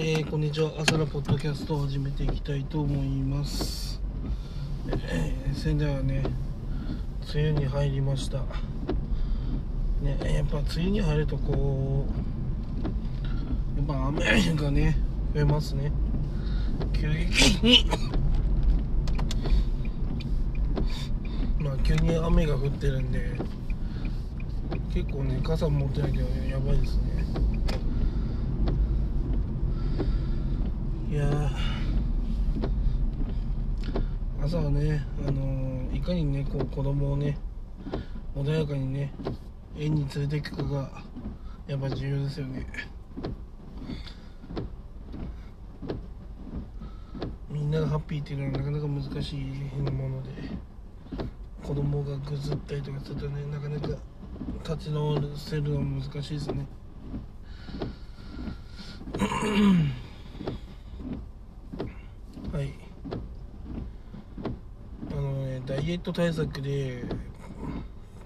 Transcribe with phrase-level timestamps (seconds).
[0.00, 0.70] えー、こんにちは。
[0.78, 4.00] 朝のポッドキャストを始めていきたいと思います。
[4.86, 6.22] えー、仙台はね
[7.34, 8.38] 梅雨に入りました。
[10.00, 12.06] ねやっぱ梅雨に入るとこ
[13.74, 14.96] うやっぱ雨がね
[15.34, 15.90] 増えますね。
[16.92, 17.90] 急激に。
[21.58, 23.32] まあ急に雨が降ってるんで
[24.94, 27.47] 結構ね傘持ってないとやばいですね。
[31.10, 31.50] いや
[34.42, 37.38] 朝はね、あのー、いかにねこう子供をね
[38.36, 39.12] 穏やかにね
[39.78, 40.90] 園に連れていくかが
[41.66, 42.66] やっぱ重要ですよね。
[47.50, 49.40] みんながハッピーっていうのはなかなか難しい
[49.90, 50.30] もので
[51.62, 53.88] 子供がぐずったりとかするとねなかなか
[54.62, 56.66] 立ち直せるのも難しいですね
[62.52, 62.72] はい
[65.10, 67.04] あのねダイエット対策で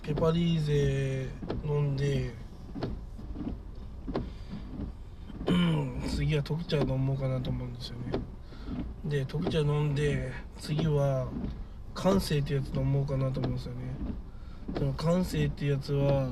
[0.00, 1.28] ペパリーゼ
[1.62, 2.32] 飲んで
[6.08, 8.18] 次は特茶飲もうかなと思うんですよね。
[9.04, 11.28] で特茶飲んで次は
[11.92, 13.80] 感性ってやつ飲もうかなと思うんですよね。
[14.78, 16.30] その感性ってやつは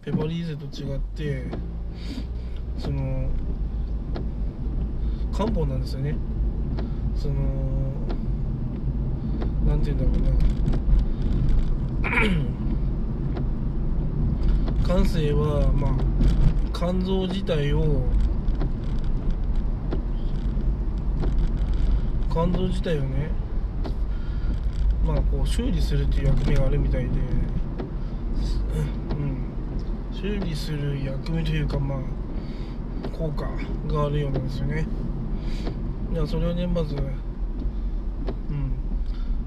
[0.00, 1.44] ペパリーゼと違って
[2.78, 3.28] その
[5.30, 6.16] 漢方なんですよね。
[7.14, 7.34] その
[9.84, 10.32] て言うんだろう
[14.86, 14.92] な。
[14.94, 15.92] 感性はまあ
[16.74, 18.04] 肝臓自体を
[22.30, 23.30] 肝臓自体をね
[25.04, 27.12] まあこう修理するっていう役目があるみたいで、う
[29.14, 29.46] ん、
[30.12, 31.98] 修理する役目というかまあ
[33.16, 33.46] 効果
[33.92, 34.86] があるようなんですよね。
[36.12, 36.96] いやそれはねまず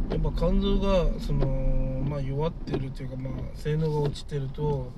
[0.09, 1.47] やっぱ肝臓がその
[2.07, 4.91] まあ弱ってるっていうかまあ性能が落ちてると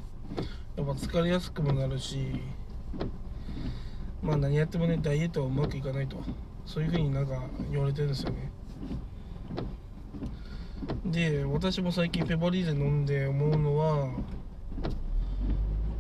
[0.76, 2.42] やっぱ疲れやすくもなるし
[4.22, 6.18] まあ何やってもねダイエットはうまくいかないと
[6.66, 7.42] そういうふうになんか
[7.72, 8.52] 言われてるんですよね。
[11.06, 14.10] で私も最近ペパリーゼ飲んで思うのは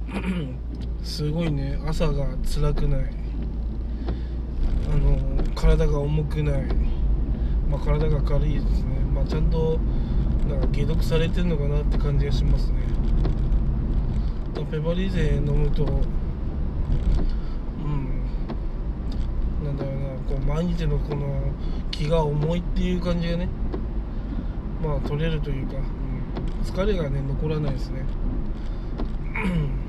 [1.04, 3.28] すごいね朝が辛くない。
[4.90, 5.18] あの
[5.54, 6.64] 体が重くない、
[7.70, 8.97] まあ、体が軽いですね、
[9.28, 9.80] ちゃんと
[10.50, 12.78] なんか解毒されてるのかなって感じがしますね。
[14.72, 15.88] ペパリーゼ飲むとう
[17.88, 18.22] ん。
[19.64, 21.54] なんだろうなこう毎日のこの
[21.92, 23.48] 気が重いっていう感じがね
[24.84, 25.84] まあ取れるというか、うん、
[26.64, 28.06] 疲れがね残らないですね。
[29.36, 29.88] うん。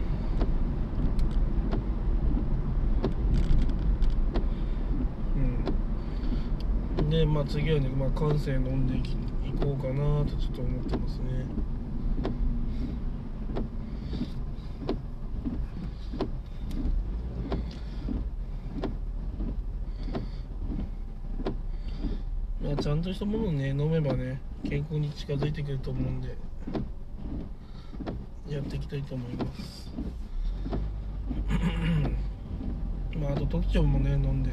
[7.10, 9.02] で、まあ、次はね、まあ、感性飲んでい
[9.58, 11.24] こうかなとちょっと思ってますね。
[22.62, 26.36] まあ、ちゃんとしたものをね飲めばね健康に近づいてくると思うんで
[28.48, 29.90] やっていきたいと思います。
[33.18, 34.50] まああと特徴もね飲んで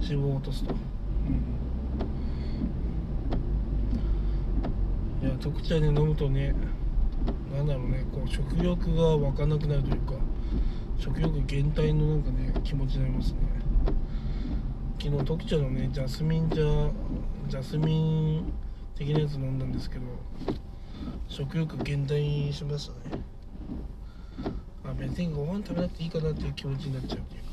[0.00, 0.74] 脂肪を落とすと、う
[1.30, 1.57] ん。
[5.20, 6.54] いや特茶で飲むとね
[7.52, 10.14] なんだろうねこう食欲が湧かなくなるというか
[10.96, 13.38] 食欲減退のなんかね気持ちになりますね。
[15.00, 18.52] 昨日特茶のねジャスミン茶ジャスミン
[18.96, 20.02] 的なやつ飲んだんですけど
[21.28, 23.22] 食欲減退しましたね。
[24.84, 27.48] あ別にご飯食べなくていいかなっていう気持ちになっちゃうっていうか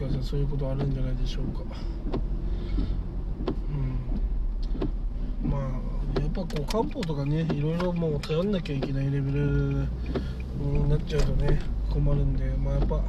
[0.00, 1.64] かしたらそういうことあるんじゃないでしょうか。
[5.44, 5.50] うん。
[5.50, 9.86] まあやっぱこう漢方とかねいろいろもう頼んなきゃいけないレベル
[10.58, 11.60] になっちゃうとね
[11.90, 13.02] 困るんでまあやっぱ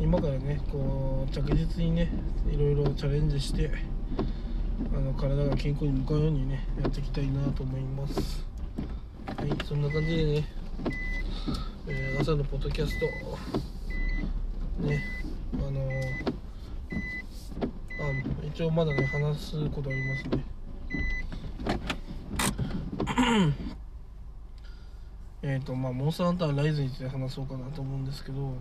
[0.00, 2.10] 今からねこう着実にね
[2.50, 3.70] いろいろチャレンジして
[4.94, 8.44] あの体が健康に向かうようにねやっていきたいなと思います。
[9.26, 10.48] はいそんな感じでね、
[11.88, 13.06] えー、朝のポッドキャスト
[14.86, 15.02] ね
[15.54, 15.80] あの
[18.00, 18.12] あ
[18.54, 20.44] 一応まだね話すことありますね
[25.40, 28.54] えっとまあモンスターハンターライズについて話そうかなと思うんですけど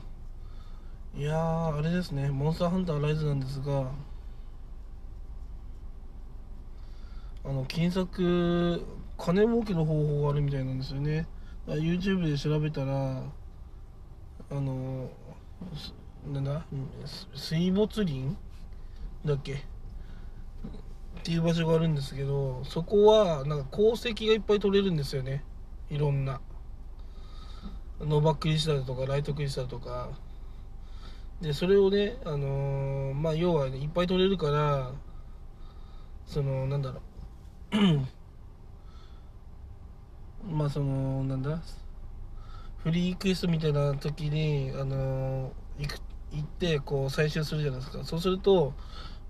[1.18, 3.92] いやーあれですねモンスターハンターライズなんですが
[7.44, 8.86] あの金策
[9.18, 11.28] 金儲けの方法があるみたいなんですよね
[11.68, 13.24] YouTube で調べたら
[14.52, 15.10] あの
[16.32, 16.66] なんだ
[17.36, 18.38] 水没林
[19.26, 19.62] だっけ
[21.20, 25.44] っていう場所があるんですけどそこはなんか鉱石がいっぱい取れるんですよね。
[25.90, 26.42] いろんな。
[28.00, 30.10] ノーバックリスタルとかライトクリスタルとか。
[31.42, 34.92] でそれをねあのー、まあ要は、ね、いっぱい取れるから
[36.26, 37.02] そのなんだろ
[37.72, 37.76] う。
[40.52, 41.62] まあそのなんだ？
[42.84, 46.00] フリークエストみたいな時にあのー、行く
[46.32, 48.04] 行ってこう採集するじゃないですか。
[48.04, 48.74] そうすると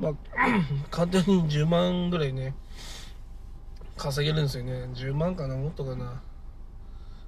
[0.01, 0.13] まあ
[0.89, 2.55] 簡単に10万ぐらいね
[3.95, 4.89] 稼げるんですよね。
[4.95, 6.23] 10万かなもっとかな。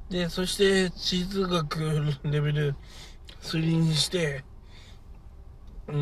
[0.10, 1.80] でそして地図学
[2.24, 2.76] レベル
[3.42, 4.44] 3にして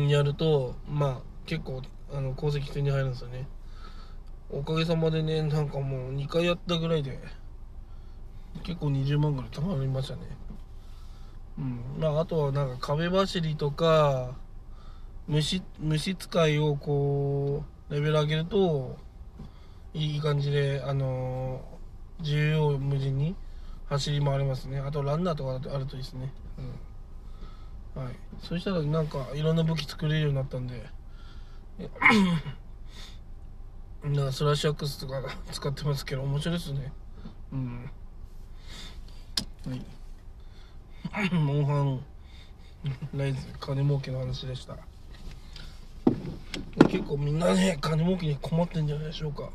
[0.08, 3.46] やるとまあ結構あの功績手に入るんですよね。
[4.50, 7.18] おかげさまでねなんかもう2回やったぐらいで
[8.64, 10.22] 結構20万ぐらい貯まりましたね。
[11.58, 14.36] うんまああとはなんか壁走りとか
[15.28, 18.96] 虫虫使いをこうレベル上げると
[19.94, 23.36] いい感じであのー、自由無尽に
[23.88, 24.78] 走り回れますね。
[24.78, 26.32] あとランナーとかあるといいですね。
[27.96, 28.02] うん。
[28.04, 28.14] はい。
[28.40, 30.86] そしたらなんかいろんな武器作れるようになったんで。
[34.02, 35.22] なんかスラッシュアックスとか
[35.52, 36.92] 使ってますけど面白いですね。
[37.52, 37.90] うん。
[39.66, 39.84] はい。
[41.34, 42.04] モンハン
[43.14, 44.76] ライズ金儲けの話でした。
[46.88, 49.50] 結構みんなね金儲けに困ってんじゃないでしょうか。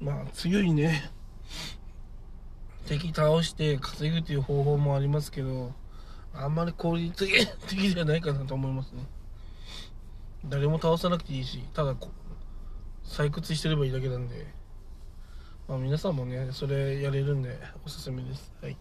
[0.00, 1.10] まあ強いね。
[2.86, 5.72] 敵倒して稼ぐという方法もありますけど
[6.32, 7.26] あんまり効率
[7.66, 9.02] 的ではないかなと思いますね。
[10.46, 12.10] 誰も倒さなくていいしただこ
[13.04, 14.46] 採掘してればいいだけなんで。
[15.68, 18.50] まあ皆さんもねそれやれるんでおすすめです。
[18.62, 18.76] はい、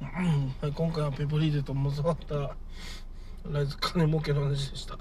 [0.00, 2.56] はい、今回はペポリーデと教わった
[3.50, 4.96] ライズ金儲けの話でした。